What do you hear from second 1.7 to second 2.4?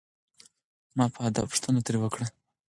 ترې وکړه.